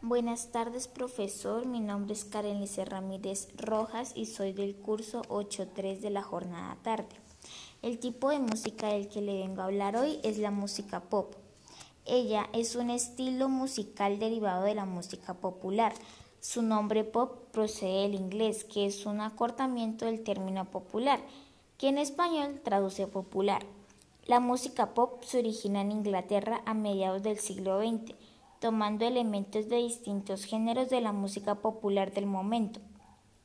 [0.00, 1.66] Buenas tardes, profesor.
[1.66, 6.76] Mi nombre es Karen Lice Ramírez Rojas y soy del curso 8.3 de la jornada
[6.84, 7.08] tarde.
[7.82, 11.34] El tipo de música del que le vengo a hablar hoy es la música pop.
[12.06, 15.92] Ella es un estilo musical derivado de la música popular.
[16.38, 21.20] Su nombre pop procede del inglés, que es un acortamiento del término popular,
[21.76, 23.66] que en español traduce popular.
[24.26, 28.14] La música pop se origina en Inglaterra a mediados del siglo XX
[28.60, 32.80] tomando elementos de distintos géneros de la música popular del momento.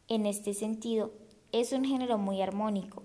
[0.07, 1.11] En este sentido,
[1.51, 3.03] es un género muy armónico,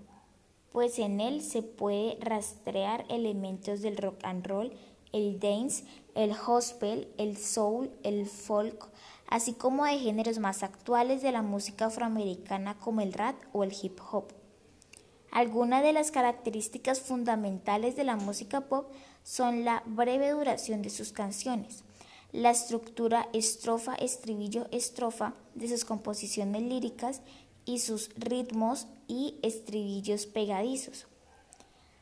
[0.71, 4.73] pues en él se puede rastrear elementos del rock and roll,
[5.11, 5.85] el dance,
[6.15, 8.89] el gospel, el soul, el folk,
[9.27, 13.73] así como de géneros más actuales de la música afroamericana como el rap o el
[13.79, 14.33] hip hop.
[15.31, 18.91] Algunas de las características fundamentales de la música pop
[19.23, 21.83] son la breve duración de sus canciones,
[22.31, 27.21] la estructura estrofa, estribillo, estrofa de sus composiciones líricas
[27.65, 31.07] y sus ritmos y estribillos pegadizos.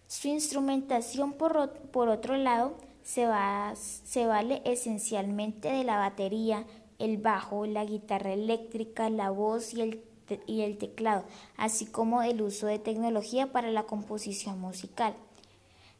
[0.07, 3.27] Su instrumentación, por, por otro lado, se,
[3.75, 6.65] se vale esencialmente de la batería,
[6.99, 10.03] el bajo, la guitarra eléctrica, la voz y el,
[10.45, 11.23] y el teclado,
[11.55, 15.13] así como el uso de tecnología para la composición musical.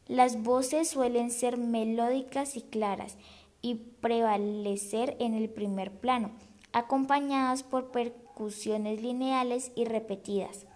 [0.06, 3.16] Las voces suelen ser melódicas y claras
[3.62, 6.30] y prevalecer en el primer plano,
[6.72, 10.66] acompañadas por percusiones lineales y repetidas.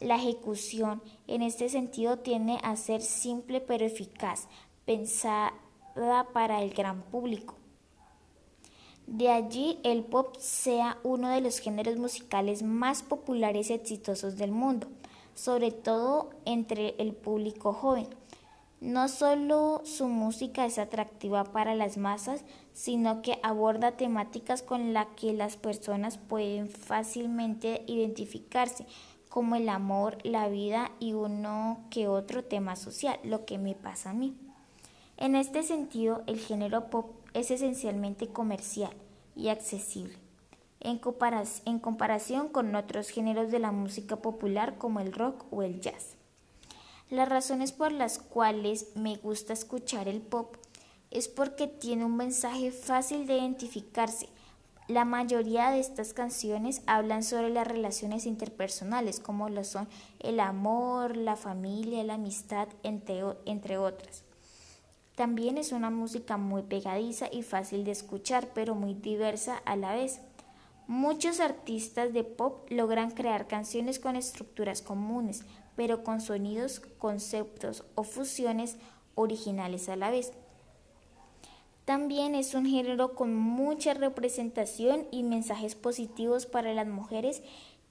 [0.00, 4.48] La ejecución en este sentido tiene a ser simple pero eficaz,
[4.86, 5.52] pensada
[6.32, 7.56] para el gran público.
[9.06, 14.52] De allí el pop sea uno de los géneros musicales más populares y exitosos del
[14.52, 14.86] mundo,
[15.34, 18.06] sobre todo entre el público joven.
[18.80, 25.08] No solo su música es atractiva para las masas, sino que aborda temáticas con las
[25.16, 28.86] que las personas pueden fácilmente identificarse,
[29.28, 34.10] como el amor, la vida y uno que otro tema social, lo que me pasa
[34.10, 34.34] a mí.
[35.18, 38.94] En este sentido, el género pop es esencialmente comercial
[39.36, 40.14] y accesible,
[40.80, 46.16] en, comparación con otros géneros de la música popular como el rock o el jazz.
[47.10, 50.54] Las razones por las cuales me gusta escuchar el pop
[51.10, 54.28] es porque tiene un mensaje fácil de identificarse.
[54.86, 59.88] La mayoría de estas canciones hablan sobre las relaciones interpersonales, como lo son
[60.20, 64.22] el amor, la familia, la amistad, entre, entre otras.
[65.16, 69.94] También es una música muy pegadiza y fácil de escuchar, pero muy diversa a la
[69.94, 70.20] vez.
[70.86, 75.44] Muchos artistas de pop logran crear canciones con estructuras comunes,
[75.80, 78.76] pero con sonidos, conceptos o fusiones
[79.14, 80.34] originales a la vez.
[81.86, 87.42] También es un género con mucha representación y mensajes positivos para las mujeres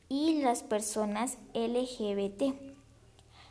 [0.08, 2.54] y las personas LGBT.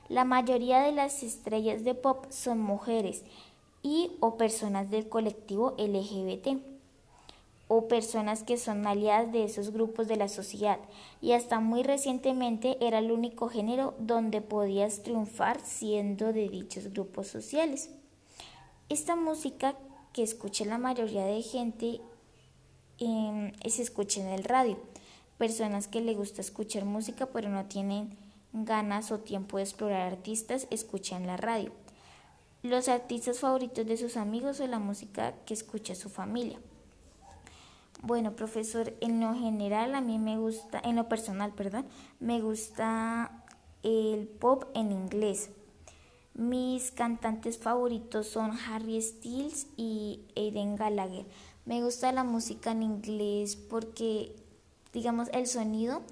[0.08, 3.24] La mayoría de las estrellas de pop son mujeres
[3.82, 6.77] y o personas del colectivo LGBT
[7.68, 10.78] o personas que son aliadas de esos grupos de la sociedad
[11.20, 17.28] y hasta muy recientemente era el único género donde podías triunfar siendo de dichos grupos
[17.28, 17.90] sociales.
[18.88, 19.76] Esta música
[20.14, 22.00] que escucha la mayoría de gente
[22.98, 24.78] eh, se escucha en el radio.
[25.36, 28.16] Personas que le gusta escuchar música pero no tienen
[28.54, 31.70] ganas o tiempo de explorar artistas escuchan la radio.
[32.62, 36.58] Los artistas favoritos de sus amigos o la música que escucha su familia.
[38.02, 41.84] Bueno, profesor, en lo general a mí me gusta, en lo personal, perdón,
[42.20, 43.44] me gusta
[43.82, 45.50] el pop en inglés.
[46.34, 51.26] Mis cantantes favoritos son Harry Styles y Aiden Gallagher.
[51.66, 54.36] Me gusta la música en inglés porque,
[54.92, 56.02] digamos, el sonido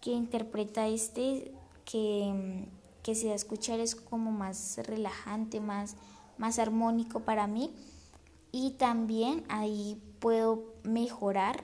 [0.00, 1.52] que interpreta este,
[1.84, 2.66] que,
[3.04, 5.94] que se da a escuchar es como más relajante, más,
[6.36, 7.72] más armónico para mí.
[8.50, 11.62] Y también ahí puedo mejorar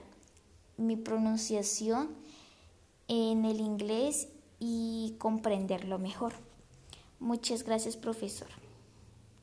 [0.77, 2.11] mi pronunciación
[3.09, 6.31] en el inglés y comprenderlo mejor.
[7.19, 8.62] Muchas gracias, profesor.